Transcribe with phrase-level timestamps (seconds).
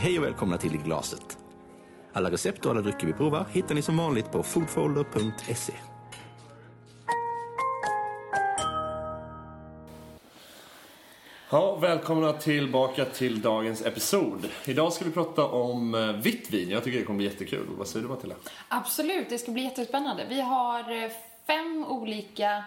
[0.00, 1.38] Hej och välkomna till I glaset.
[2.12, 5.72] Alla recept och alla drycker vi provar hittar ni som vanligt på foodfolder.se.
[11.50, 14.48] Ja, välkomna tillbaka till dagens episod.
[14.66, 16.70] Idag ska vi prata om eh, vitt vin.
[16.70, 17.66] Jag tycker det kommer bli jättekul.
[17.78, 18.36] Vad säger du Matilda?
[18.68, 20.26] Absolut, det ska bli jättespännande.
[20.28, 21.10] Vi har eh,
[21.46, 22.64] fem olika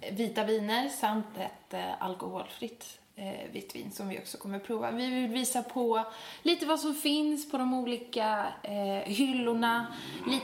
[0.00, 4.90] eh, vita viner samt ett alkoholfritt eh, vitt vin som vi också kommer prova.
[4.90, 6.04] Vi vill visa på
[6.42, 9.86] lite vad som finns på de olika eh, hyllorna.
[10.26, 10.40] Li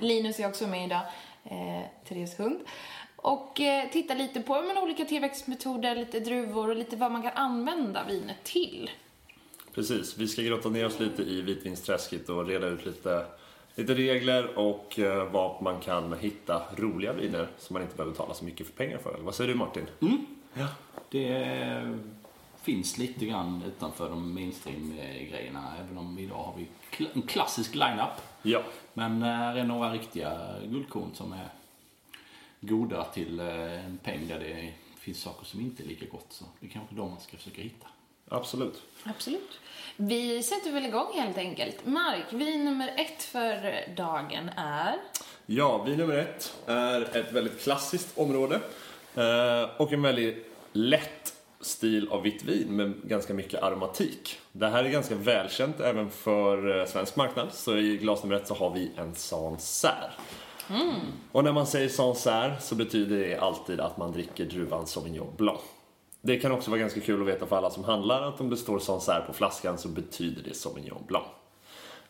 [0.00, 1.02] Linus är också med idag,
[1.44, 2.60] eh, Therese hund.
[3.16, 7.32] Och eh, titta lite på men, olika tillväxtmetoder, lite druvor och lite vad man kan
[7.34, 8.90] använda vinet till.
[9.74, 13.26] Precis, vi ska grotta ner oss lite i vitvinsträsket och reda ut lite,
[13.74, 18.34] lite regler och eh, var man kan hitta roliga viner som man inte behöver betala
[18.34, 19.18] så mycket för pengar för.
[19.20, 19.86] Vad säger du Martin?
[20.54, 20.68] Ja,
[21.10, 21.98] det
[22.62, 25.72] finns lite grann utanför de mainstream-grejerna.
[25.80, 26.66] Även om idag har vi
[27.14, 28.22] en klassisk line-up.
[28.42, 31.48] Ja, Men eh, här är några riktiga guldkorn som är
[32.60, 36.26] goda till eh, en peng där det finns saker som inte är lika gott.
[36.30, 37.86] Så det är kanske de man ska försöka hitta.
[38.28, 38.82] absolut.
[39.04, 39.60] Absolut.
[39.96, 41.86] Vi sätter väl igång helt enkelt.
[41.86, 44.96] Mark, vin nummer ett för dagen är...
[45.46, 48.60] Ja, vin nummer ett är ett väldigt klassiskt område eh,
[49.76, 54.38] och en väldigt lätt stil av vitt vin med ganska mycket aromatik.
[54.52, 58.46] Det här är ganska välkänt även för eh, svensk marknad, så i glas nummer ett
[58.46, 60.10] så har vi en Sancerre.
[61.32, 65.60] Och när man säger Sancerre så betyder det alltid att man dricker druvan Sauvignon Blanc.
[66.20, 68.56] Det kan också vara ganska kul att veta för alla som handlar att om det
[68.56, 71.26] står Sancerre på flaskan så betyder det Sauvignon Blanc.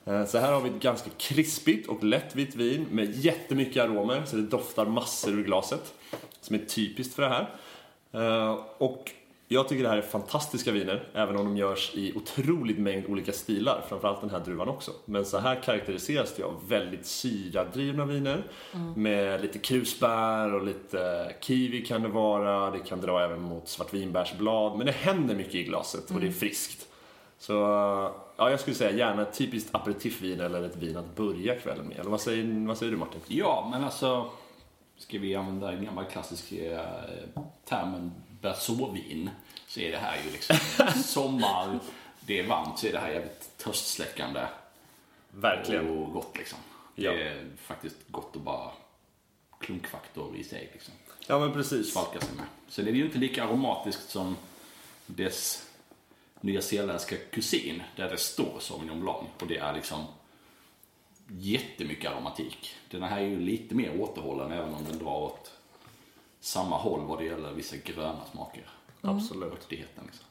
[0.04, 4.22] Eh, Så här har vi ett ganska krispigt och lätt vitt vin med jättemycket aromer
[4.26, 5.94] så det doftar massor ur glaset.
[6.40, 7.48] Som är typiskt för det här.
[8.12, 9.12] Eh, Och
[9.50, 13.32] jag tycker det här är fantastiska viner även om de görs i otroligt mängd olika
[13.32, 13.84] stilar.
[13.88, 14.90] Framförallt den här druvan också.
[15.04, 18.42] Men så här karaktäriseras det av väldigt syradrivna viner.
[18.96, 22.70] Med lite krusbär och lite kiwi kan det vara.
[22.70, 24.76] Det kan dra även mot svartvinbärsblad.
[24.76, 26.86] Men det händer mycket i glaset och det är friskt.
[27.38, 27.52] Så
[28.36, 31.98] ja, jag skulle säga gärna ett typiskt aperitifvin eller ett vin att börja kvällen med.
[31.98, 33.20] Eller vad säger, vad säger du Martin?
[33.26, 34.30] Ja, men alltså
[34.98, 36.80] ska vi använda en gammal klassisk eh,
[37.64, 39.30] termen bersåvin
[39.66, 40.56] så är det här ju liksom
[41.04, 41.78] sommar,
[42.20, 44.46] det är varmt så är det här jävligt törstsläckande
[45.30, 45.88] Verkligen.
[45.90, 46.58] och gott liksom.
[46.94, 47.12] Ja.
[47.12, 48.70] Det är faktiskt gott att bara
[49.60, 50.94] klunkfaktor i sig liksom.
[51.26, 51.92] Ja men precis.
[51.92, 52.44] Svalka sig med.
[52.68, 54.36] Så det är ju inte lika aromatiskt som
[55.06, 55.68] dess
[56.40, 60.04] nyzeeländska kusin där det står Sauvignon Blanc och det är liksom
[61.28, 62.74] jättemycket aromatik.
[62.90, 65.52] Den här är ju lite mer återhållen även om den drar åt
[66.40, 68.62] samma håll vad det gäller vissa gröna smaker.
[69.00, 69.52] Absolut.
[69.52, 70.24] Örtigheten liksom.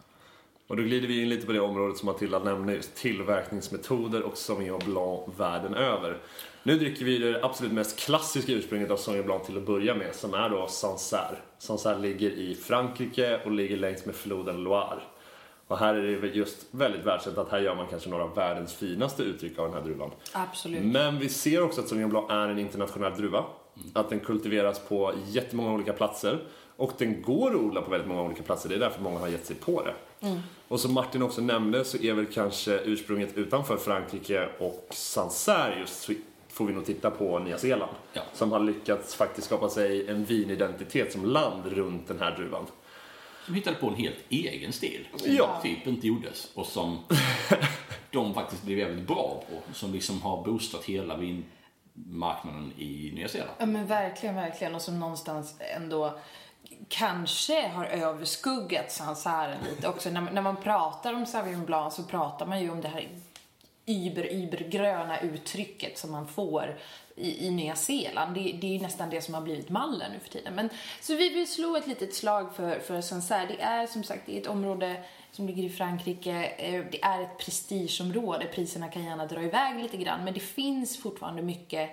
[0.67, 4.37] Och då glider vi in lite på det området som Matilda nämnde, just tillverkningsmetoder och
[4.37, 6.17] Sauvignon Blanc världen över.
[6.63, 10.15] Nu dricker vi det absolut mest klassiska ursprunget av Sauvignon Blanc till att börja med,
[10.15, 11.37] som är då Sancerre.
[11.57, 15.01] Sancerre ligger i Frankrike och ligger längs med floden Loire.
[15.67, 18.73] Och här är det just väldigt världskänt att här gör man kanske några av världens
[18.73, 20.11] finaste uttryck av den här druvan.
[20.31, 20.83] Absolut.
[20.83, 23.45] Men vi ser också att Sauvignon Blanc är en internationell druva.
[23.93, 26.39] Att den kultiveras på jättemånga olika platser.
[26.75, 28.69] Och den går att odla på väldigt många olika platser.
[28.69, 29.93] Det är därför många har gett sig på det.
[30.67, 36.01] Och som Martin också nämnde så är väl kanske ursprunget utanför Frankrike och Sancerre just
[36.01, 36.13] så
[36.49, 37.91] får vi nog titta på Nya Zeeland.
[38.13, 38.21] Ja.
[38.33, 42.65] Som har lyckats faktiskt skapa sig en vinidentitet som land runt den här druvan.
[43.47, 45.07] Som hittade på en helt egen stil.
[45.15, 45.59] Som Ja.
[45.63, 46.99] typ inte gjordes och som
[48.11, 49.73] de faktiskt blev jävligt bra på.
[49.73, 53.51] Som liksom har boostat hela vinmarknaden i Nya Zeeland.
[53.59, 54.75] Ja men verkligen, verkligen.
[54.75, 56.19] Och som någonstans ändå
[56.89, 60.09] kanske har överskuggat Sancerren lite också.
[60.09, 63.07] När, när man pratar om Sauvignon Blanc så pratar man ju om det här
[63.87, 66.77] über-übergröna uttrycket som man får
[67.15, 68.35] i, i Nya Zeeland.
[68.35, 70.55] Det, det är ju nästan det som har blivit mallen nu för tiden.
[70.55, 70.69] Men,
[71.01, 73.47] så vi vill slå ett litet slag för, för Sancerre.
[73.47, 76.45] Det är som sagt det är ett område som ligger i Frankrike.
[76.45, 78.45] Eh, det är ett prestigeområde.
[78.45, 80.23] Priserna kan gärna dra iväg lite grann.
[80.23, 81.89] Men det finns fortfarande mycket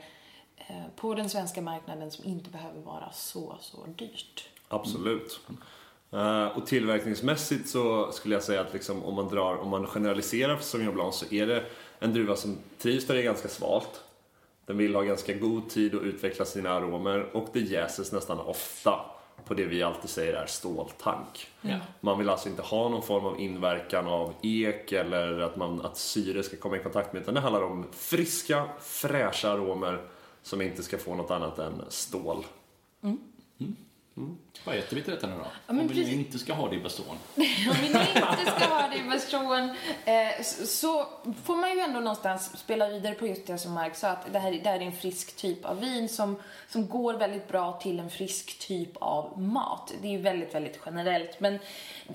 [0.57, 4.49] eh, på den svenska marknaden som inte behöver vara så, så dyrt.
[4.69, 5.41] Absolut.
[6.15, 10.57] Eh, och tillverkningsmässigt så skulle jag säga att liksom, om man drar, om man generaliserar
[10.57, 11.65] för Sauvignon Blanc så är det
[11.99, 14.03] en druva som trivs där det är ganska svalt.
[14.67, 19.01] Den vill ha ganska god tid att utveckla sina aromer och det jäses nästan ofta
[19.45, 21.49] på det vi alltid säger är ståltank.
[21.61, 21.79] Ja.
[22.01, 25.97] Man vill alltså inte ha någon form av inverkan av ek eller att, man, att
[25.97, 30.03] syre ska komma i kontakt med utan det handlar om friska, fräscha aromer
[30.43, 32.45] som inte ska få något annat än stål.
[34.65, 35.47] Vad äter vi till detta nu då?
[35.67, 36.13] men Om vi precis.
[36.15, 37.07] inte ska ha det i baston.
[37.37, 38.07] Om vi inte
[38.57, 39.71] ska ha det i version
[40.05, 41.07] eh, så- så
[41.45, 44.39] får man ju ändå någonstans spela vidare på just det som Mark sa, att det
[44.39, 46.37] här, det här är en frisk typ av vin som,
[46.69, 49.93] som går väldigt bra till en frisk typ av mat.
[50.03, 51.41] Det är ju väldigt, väldigt generellt.
[51.41, 51.59] Men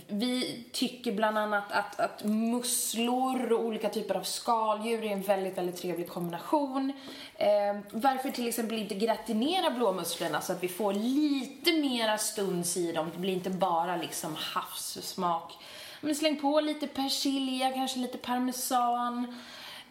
[0.07, 5.57] vi tycker bland annat att, att musslor och olika typer av skaldjur är en väldigt,
[5.57, 6.93] väldigt trevlig kombination.
[7.35, 7.47] Eh,
[7.91, 13.09] varför till exempel inte gratinera blåmusslorna så att vi får lite mera stuns i dem.
[13.13, 15.57] Det blir inte bara liksom havssmak.
[16.01, 19.35] Men släng på lite persilja, kanske lite parmesan.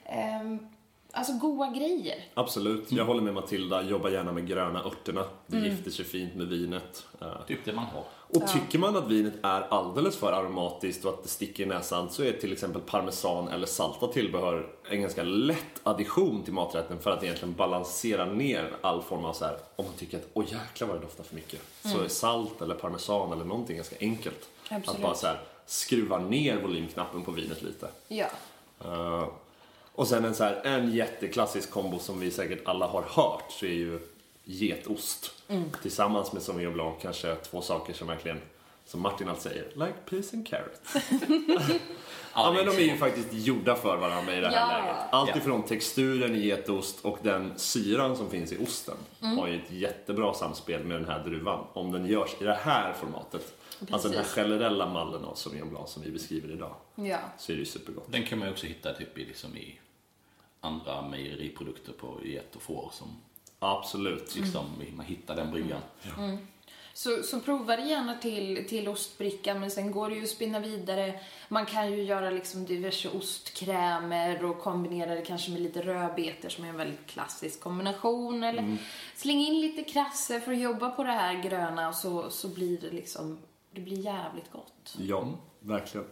[0.04, 0.42] Eh,
[1.18, 2.24] alltså goda grejer.
[2.34, 3.82] Absolut, jag håller med Matilda.
[3.82, 5.24] Jobba gärna med gröna örterna.
[5.46, 7.06] Det gifter sig fint med vinet.
[7.20, 8.04] Eh, Typ det man har.
[8.30, 12.10] Och tycker man att vinet är alldeles för aromatiskt och att det sticker i näsan
[12.10, 17.10] så är till exempel parmesan eller salta tillbehör en ganska lätt addition till maträtten för
[17.10, 20.88] att egentligen balansera ner all form av så här, om man tycker att oj jäklar
[20.88, 21.60] vad det doftar för mycket.
[21.82, 24.48] Så är salt eller parmesan eller någonting ganska enkelt.
[24.62, 24.88] Absolut.
[24.88, 27.88] Att bara så här, skruva ner volymknappen på vinet lite.
[28.08, 28.26] Ja.
[28.84, 29.28] Eh,
[29.98, 33.66] och sen en, så här, en jätteklassisk kombo som vi säkert alla har hört så
[33.66, 33.98] är ju
[34.44, 35.30] getost.
[35.82, 38.40] Tillsammans med Sauvignon Blanc kanske två saker som verkligen,
[38.86, 40.94] som Martin alltid säger, like peas and carrots.
[42.34, 44.78] ja men de är ju faktiskt gjorda för varandra i det här Ja.
[44.78, 44.96] läget.
[45.10, 49.70] Allt ifrån texturen i getost och den syran som finns i osten har ju ett
[49.72, 51.64] jättebra samspel med den här druvan.
[51.72, 53.54] Om den görs i det här formatet.
[53.90, 54.34] Alltså den här Precis.
[54.34, 56.74] generella mallen av Sauvignon Blanc som vi beskriver idag.
[56.94, 57.18] Ja.
[57.38, 58.04] Så är det ju supergott.
[58.12, 59.78] Den kan man ju också hitta typ i, liksom i
[60.60, 63.08] andra mejeriprodukter på get och får som
[63.58, 64.36] Absolut.
[64.36, 64.66] liksom,
[64.96, 65.80] man hittar den bryggan.
[66.98, 70.60] Så, så prova det gärna till, till ostbrickan, men sen går det ju att spinna
[70.60, 71.20] vidare.
[71.48, 76.64] Man kan ju göra liksom diverse ostkrämer och kombinera det kanske med lite rödbetor som
[76.64, 78.44] är en väldigt klassisk kombination.
[78.44, 78.76] Eller
[79.16, 82.78] släng in lite krasse för att jobba på det här gröna och så, så blir
[82.80, 83.38] det liksom,
[83.72, 84.96] det blir jävligt gott.
[84.98, 85.28] Ja,
[85.60, 86.06] verkligen.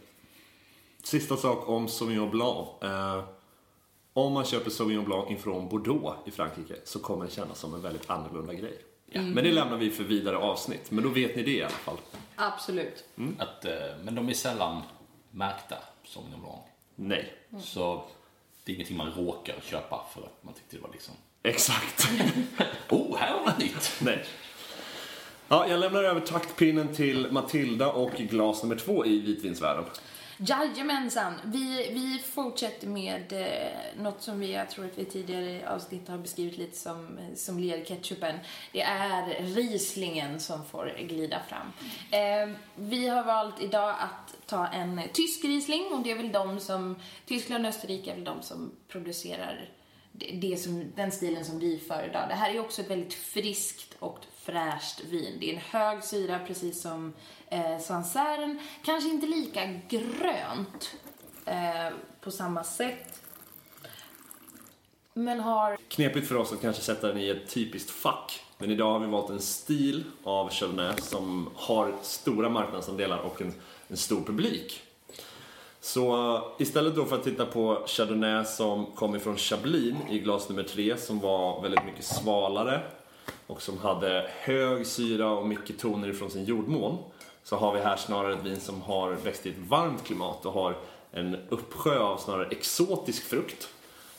[1.03, 2.69] Sista sak om Sauvignon Blanc.
[2.83, 3.25] Eh,
[4.17, 7.83] om man köper Sauvignon Blanc ifrån Bordeaux i Frankrike så kommer det kännas som en
[7.83, 8.79] väldigt annorlunda grej.
[9.13, 10.91] Men det lämnar vi för vidare avsnitt.
[10.91, 11.97] Men då vet ni det i alla fall.
[12.37, 13.05] Absolut.
[13.39, 13.73] Att, eh,
[14.05, 14.83] men de är sällan
[15.31, 16.59] märkta som de Blanc.
[16.95, 17.33] Nej.
[17.61, 18.05] Så
[18.65, 22.09] det är ingenting man råkar köpa för att man tyckte det var liksom Exakt.
[22.91, 23.93] Oh, här har vi något nytt!
[24.01, 24.25] Nej.
[25.49, 29.85] Ja, jag lämnar över taktpinnen till Matilda och glas nummer två i vitvinsvärlden.
[30.37, 31.35] Jajamensan.
[31.45, 36.19] Vi, vi fortsätter med eh, något som vi, jag tror att vi tidigare avsnitt har
[36.19, 38.39] beskrivit lite som, eh, som lerketchupen.
[38.73, 41.73] Det är Rieslingen som får glida fram.
[42.11, 46.61] Eh, vi har valt idag att ta en tysk Riesling och det är väl de
[46.61, 46.97] som,
[47.27, 49.71] Tyskland och Österrike är väl de som producerar
[50.13, 52.29] det, det som, den stilen som vi föredrar.
[52.29, 55.37] Det här är också ett väldigt friskt och fräscht vin.
[55.41, 57.13] Det är en hög syra precis som
[57.49, 58.59] eh, Sancerren.
[58.85, 60.97] Kanske inte lika grönt
[61.45, 63.23] eh, på samma sätt.
[65.15, 65.79] Men har...
[65.89, 68.43] Knepigt för oss att kanske sätta den i ett typiskt fack.
[68.59, 73.53] Men idag har vi valt en stil av Chardonnay som har stora marknadsandelar och en,
[73.89, 74.83] en stor publik.
[75.81, 80.49] Så eh, istället då för att titta på Chardonnay som kom ifrån Chablin i glas
[80.49, 82.83] nummer tre som var väldigt mycket svalare
[83.47, 86.99] och som hade hög syra och mycket toner ifrån sin jordmån
[87.43, 90.53] så har vi här snarare ett vin som har växt i ett varmt klimat och
[90.53, 90.77] har
[91.13, 93.69] en uppsjö av snarare exotisk frukt.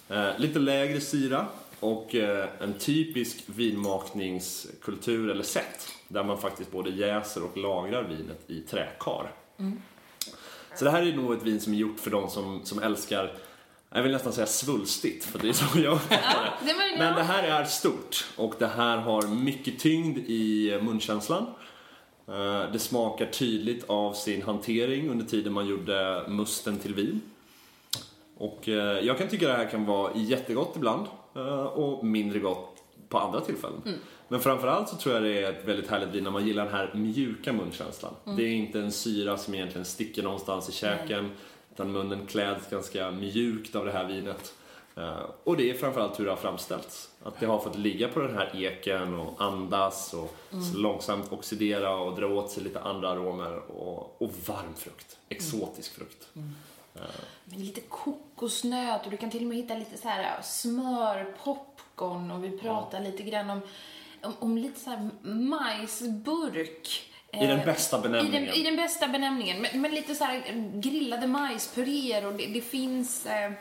[0.10, 1.46] Eh, lite lägre syra
[1.80, 8.50] och eh, en typisk vinmakningskultur eller sätt där man faktiskt både jäser och lagrar vinet
[8.50, 9.32] i träkar.
[10.76, 13.34] Så det här är nog ett vin som är gjort för de som, som älskar,
[13.94, 16.74] jag vill nästan säga svulstigt för det är så jag uppfattar det.
[16.98, 21.46] Men det här är stort och det här har mycket tyngd i munkänslan.
[22.28, 27.22] Eh, Det smakar tydligt av sin hantering under tiden man gjorde musten till vin.
[28.38, 32.74] Och eh, jag kan tycka det här kan vara jättegott ibland eh, och mindre gott
[33.10, 33.82] på andra tillfällen.
[34.28, 36.74] Men framförallt så tror jag det är ett väldigt härligt vin när man gillar den
[36.74, 38.14] här mjuka munkänslan.
[38.38, 41.32] Det är inte en syra som egentligen sticker någonstans i käken
[41.78, 44.54] utan munnen kläds ganska mjukt av det här vinet.
[44.96, 47.10] Eh, Och det är framförallt hur det har framställts.
[47.24, 50.36] Att det har fått ligga på den här eken och andas och
[50.72, 55.18] så långsamt oxidera och dra åt sig lite andra aromer och, och varm frukt.
[55.30, 56.28] Exotisk frukt.
[57.44, 62.32] Med lite kokosnöt och du kan till och med hitta lite så här smör, popcorn
[62.32, 63.62] och vi pratar lite grann om,
[64.22, 67.12] om, om lite så här majsburk.
[67.44, 68.44] I den Eh, bästa benämningen.
[68.44, 69.62] I den, I den bästa benämningen.
[69.62, 70.42] Men, men lite så här
[70.80, 73.26] grillade majspuréer och det, det finns...
[73.26, 73.52] Eh,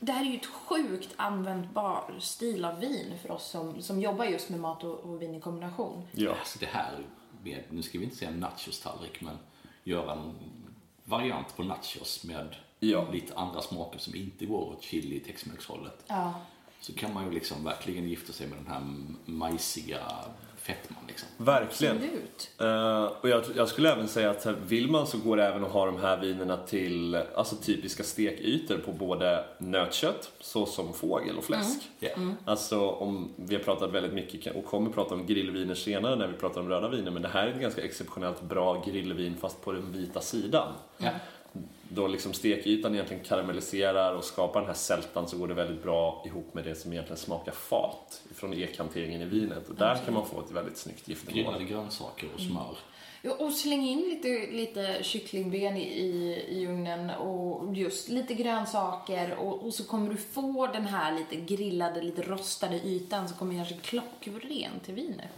[0.00, 4.24] det här är ju ett sjukt användbar stil av vin för oss som, som jobbar
[4.24, 6.08] just med mat och, och vin i kombination.
[6.12, 6.30] Ja.
[6.30, 6.98] Alltså det här
[7.44, 9.38] med, nu ska vi inte säga nachos-tallrik, men
[9.84, 10.34] göra en
[11.04, 13.10] variant på nachos med Ja.
[13.12, 16.04] lite andra smaker som inte går åt chili tex-mex-hållet.
[16.06, 16.34] Ja.
[16.80, 18.82] Så kan man ju liksom verkligen gifta sig med den här
[19.24, 20.00] majsiga
[20.68, 21.28] fettman liksom.
[21.36, 21.96] Verkligen.
[22.58, 25.70] Eh, och jag, jag skulle även säga att vill man så går det även att
[25.70, 31.90] ha de här vinerna till alltså, typiska stekytor på både nötkött, såsom fågel och fläsk.
[31.98, 32.08] Ja.
[32.44, 36.36] Alltså om, vi har pratat väldigt mycket och kommer prata om grillviner senare när vi
[36.36, 39.72] pratar om röda viner, men det här är ett ganska exceptionellt bra grillvin fast på
[39.72, 40.72] den vita sidan.
[40.98, 41.10] Ja.
[41.88, 46.22] Då liksom stekytan egentligen karamelliserar och skapar den här sältan så går det väldigt bra
[46.26, 50.26] ihop med det som egentligen smakar fat från ekhanteringen i vinet och där kan man
[50.26, 51.44] få ett väldigt snyggt giftermål.
[51.44, 52.76] Grillade grönsaker och smör.
[53.22, 59.36] Ja, och släng in lite, lite kycklingben i, i, i ugnen och just lite grönsaker
[59.36, 63.54] och, och så kommer du få den här lite grillade, lite rostade ytan som kommer
[63.54, 65.28] göra sig klockren till vinet.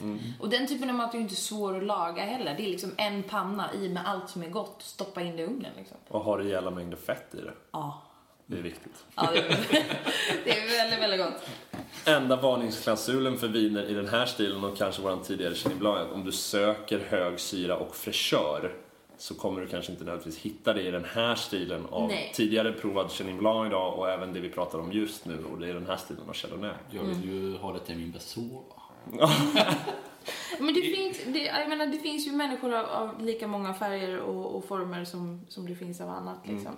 [0.40, 2.54] Och den typen av mat är ju inte svår att laga heller.
[2.56, 5.42] Det är liksom en panna i med allt som är gott och stoppa in det
[5.42, 5.96] i ugnen liksom.
[6.08, 7.52] Och har rejäla mängder fett i det.
[7.72, 8.02] Ja.
[8.46, 9.04] Det är viktigt.
[9.14, 9.48] Ja, det är,
[10.44, 11.48] det är väldigt, väldigt gott.
[12.04, 16.02] Enda varningsklausulen för viner i den här stilen och kanske våran tidigare Chenin Blanc är
[16.02, 18.72] att om du söker hög syra och fräschör
[19.18, 22.32] så kommer du kanske inte nödvändigtvis hitta det i den här stilen av Nej.
[22.34, 25.68] tidigare provad Chenin Blanc idag och även det vi pratar om just nu och det
[25.68, 26.74] är den här stilen av Chardonnay.
[26.90, 28.62] Jag vill ju ha det till min bersova.
[30.58, 34.18] Men det finns, det, jag menar, det finns ju människor av, av lika många färger
[34.18, 36.38] och, och former som, som det finns av annat.
[36.44, 36.76] Liksom.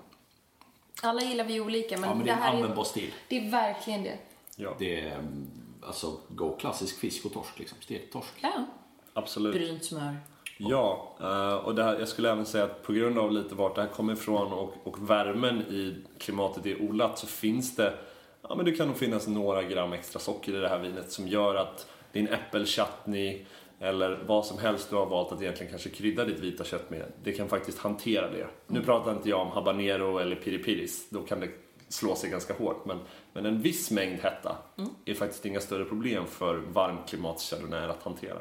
[1.02, 3.14] Alla gillar vi olika, men, Ja, men det är en här användbar stil.
[3.28, 4.18] det är verkligen det.
[4.56, 5.46] Ja, Det är mm,
[5.86, 7.78] alltså gå klassisk fisk och torsk liksom.
[7.80, 8.32] Stekt torsk.
[8.40, 8.64] Ja.
[9.12, 9.54] absolut.
[9.54, 10.16] Brynt smör.
[10.58, 13.74] Ja, eh, och det här, jag skulle även säga att på grund av lite vart
[13.74, 17.94] det här kommer ifrån och, och värmen i klimatet är odlat så finns det,
[18.42, 21.28] ja men det kan nog finnas några gram extra socker i det här vinet som
[21.28, 23.44] gör att din äppelchutney
[23.80, 27.12] eller vad som helst du har valt att egentligen kanske krydda ditt vita kött med,
[27.22, 28.46] det kan faktiskt hantera det.
[28.66, 31.48] Nu pratar inte jag om habanero eller piripiris, då kan det
[31.88, 32.98] slå sig ganska hårt, men,
[33.32, 34.56] men en viss mängd hetta
[35.04, 38.38] är faktiskt inga större problem för varmklimatschardonnay att hantera.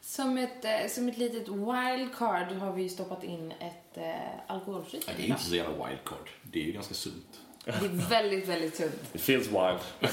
[0.00, 4.12] Som ett, eh, som ett litet wildcard har vi stoppat in ett eh,
[4.46, 6.30] alkoholfritt Ja, det är inte så jävla wildcard.
[6.42, 7.40] Det är ju ganska sunt.
[7.64, 9.14] Det är väldigt, väldigt sunt.
[9.14, 10.10] It feels wild.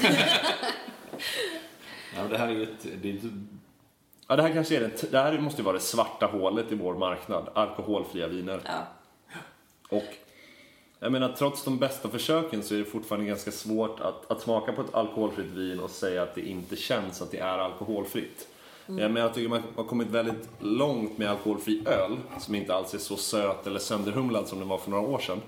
[2.16, 2.86] Ja, det här är ju ett...
[3.02, 3.28] Det är inte,
[4.28, 6.74] Ja, det här kanske är det, det här måste ju vara det svarta hålet i
[6.74, 7.48] vår marknad.
[7.54, 8.60] Alkoholfria viner.
[8.64, 8.86] Ja.
[9.88, 10.14] Och
[10.98, 14.72] jag menar, trots de bästa försöken så är det fortfarande ganska svårt att, att smaka
[14.72, 18.48] på ett alkoholfritt vin och säga att det inte känns att det är alkoholfritt.
[18.86, 22.94] Ja, men jag tycker man har kommit väldigt långt med alkoholfri öl som inte alls
[22.94, 25.40] är så söt eller sönderhumlad som den var för några år sedan.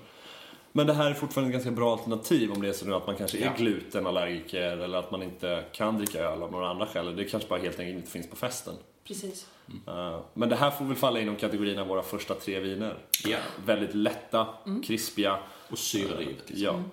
[0.77, 3.07] Men det här är fortfarande ett ganska bra alternativ om det är så nu att
[3.07, 3.53] man kanske är Ja.
[3.57, 7.15] glutenallergiker eller att man inte kan dricka öl av några andra skäl.
[7.15, 8.73] Det kanske bara helt enkelt inte finns på festen.
[9.03, 9.47] Precis.
[9.87, 12.97] Uh, Men det här får väl falla inom kategorin av våra första tre viner.
[13.25, 13.37] Ja.
[13.65, 14.47] Väldigt lätta,
[14.85, 15.39] krispiga.
[15.69, 16.65] och syradrivet liksom.
[16.65, 16.83] Ja.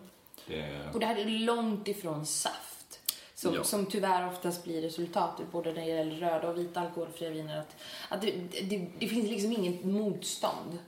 [0.46, 3.00] Det, Och det här är långt ifrån saft.
[3.34, 3.64] Som, Ja.
[3.64, 7.58] som tyvärr oftast blir resultatet både när det gäller röda och vita alkoholfria viner.
[7.58, 7.76] Att,
[8.08, 10.78] att det, det, det finns liksom inget motstånd.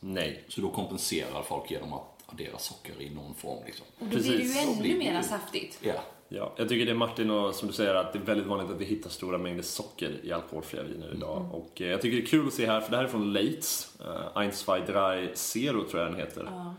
[0.00, 0.44] Nej.
[0.48, 3.86] så då kompenserar folk genom att addera socker i någon form liksom.
[3.98, 5.78] Och då blir det ju ännu mer saftigt.
[5.80, 6.04] Ja.
[6.28, 8.70] Ja, jag tycker det är Martin och som du säger att det är väldigt vanligt
[8.70, 11.48] att vi hittar stora mängder socker i alkoholfria viner idag.
[11.52, 13.32] Och eh, jag tycker det är kul att se här, för det här är från
[13.32, 13.96] Leitz.
[14.36, 16.74] Uh, 1, 2, 3, Zero tror jag den heter.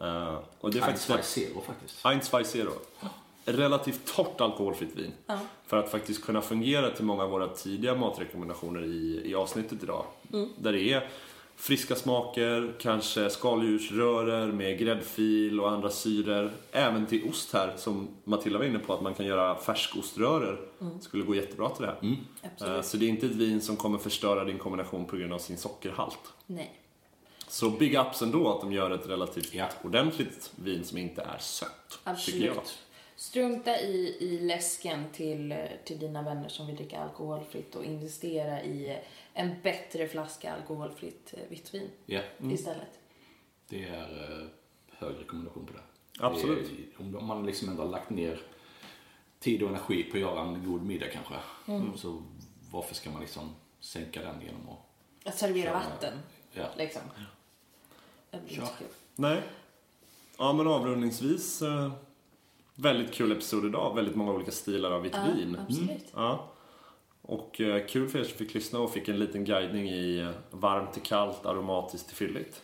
[0.00, 1.06] Eh, och det är faktiskt...
[1.06, 2.06] Faktiskt zero faktiskt.
[2.06, 2.72] 1, 2, Zero.
[3.44, 5.12] Relativt torrt alkoholfritt vin.
[5.26, 5.38] Ja.
[5.66, 10.04] För att faktiskt kunna fungera till många av våra tidiga matrekommendationer i, i avsnittet idag.
[10.58, 11.08] Där det är
[11.62, 16.50] friska smaker, kanske skaldjursröror med gräddfil och andra syror.
[16.72, 20.60] Även till ost här, som Matilda var inne på, att man kan göra färskoströror.
[21.00, 22.16] Skulle gå jättebra till det här.
[22.54, 22.76] Absolut.
[22.76, 25.38] Eh, Så det är inte ett vin som kommer förstöra din kombination på grund av
[25.38, 26.18] sin sockerhalt.
[26.46, 26.78] Nej.
[27.48, 29.66] Så big ups ändå att de gör ett relativt Ja.
[29.82, 31.98] ordentligt vin som inte är sött.
[32.26, 32.54] Tycker jag.
[33.22, 38.98] Strunta i, i läsken till, till dina vänner som vill dricka alkoholfritt och investera i
[39.32, 43.00] en bättre flaska alkoholfritt eh, vitt vin Ja, istället.
[43.68, 44.46] det är eh,
[44.98, 45.82] hög rekommendation på det.
[46.26, 46.70] Absolut.
[46.98, 48.40] Det är, om man liksom ändå har lagt ner
[49.38, 51.34] tid och energi på att göra en god middag kanske.
[51.98, 52.22] Så
[52.70, 55.26] varför ska man liksom sänka den genom att...
[55.28, 55.78] Att servera Köra.
[55.78, 56.18] vatten,
[56.52, 56.66] Ja.
[56.76, 57.02] liksom.
[58.30, 58.86] Det blir inte kul.
[59.16, 59.42] Nej.
[60.38, 61.62] Ja, men avrundningsvis.
[62.74, 63.94] Väldigt kul episod idag.
[63.94, 65.58] Väldigt många olika stilar av vitt Ja, vin.
[65.68, 66.06] absolut.
[66.14, 66.48] Ja.
[67.22, 70.30] Och eh, kul för er som fick lyssna och fick en liten guidning i eh,
[70.50, 72.62] varmt till kallt, aromatiskt till fylligt.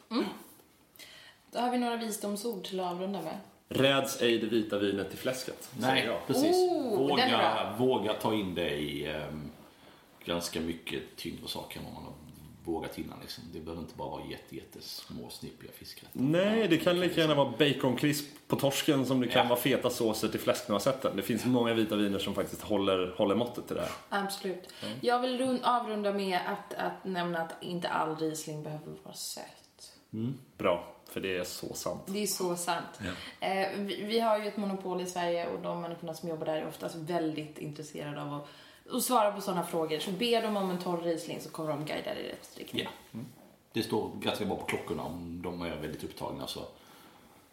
[1.53, 3.39] Då har vi några visdomsord till att avrunda med.
[3.69, 6.27] Räds ej det vita vinet till fläsket, Nej, jag.
[6.27, 6.57] precis.
[6.57, 9.07] Oh, våga, våga ta in det i...
[9.07, 9.51] ehm,
[10.25, 12.13] ganska mycket tyngre saker än vad man har
[12.73, 13.19] vågat innan.
[13.21, 13.45] Liksom.
[13.53, 16.21] Det behöver inte bara vara jätte, jättesmå snippiga fiskrätter.
[16.21, 19.49] Nej, det kan lika gärna vara baconkrisp på torsken som det kan Ja.
[19.49, 21.17] vara feta såser till fläsknoisetten.
[21.17, 23.91] Det finns många vita viner som faktiskt håller, håller måttet till det här.
[24.09, 24.69] Absolut.
[25.01, 29.43] Jag vill rund, avrunda med att, att nämna att inte all Riesling behöver vara söt.
[30.59, 32.03] Bra, för det är så sant.
[32.07, 33.01] Det är så sant.
[33.41, 36.57] Eh, vi, vi har ju ett monopol i Sverige och de människorna som jobbar där
[36.57, 38.49] är oftast väldigt intresserade av att,
[38.93, 39.99] att svara på sådana frågor.
[39.99, 42.83] Så be dem om en torr Riesling så kommer de guida dig i rätt riktning.
[43.13, 43.21] Ja.
[43.73, 46.61] Det står ganska bra på klockorna om de är väldigt upptagna så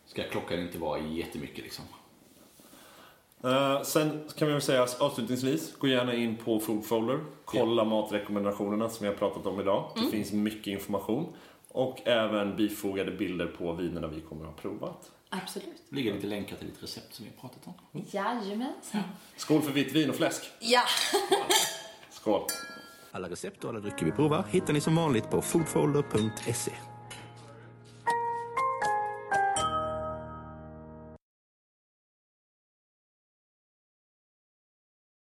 [0.06, 1.86] ska klockan inte vara jättemycket liksom.
[3.44, 7.20] Eh, sen kan vi väl säga avslutningsvis, gå gärna in på Foodfolder.
[7.46, 9.92] Kolla matrekommendationerna som vi har pratat om idag.
[9.96, 11.34] Det finns mycket information.
[11.72, 15.12] Och även bifogade bilder på vinerna vi kommer att ha provat.
[15.44, 15.84] Absolut.
[15.90, 18.06] Det ligger lite länkar till lite recept som vi har pratat om.
[18.12, 19.02] Jajamensan.
[19.36, 20.44] Skål för vitt vin och fläsk!
[20.60, 20.82] Ja.
[22.10, 22.48] Skål!
[23.12, 26.72] Alla recept och alla drycker vi provar hittar ni som vanligt på foodfolder.se.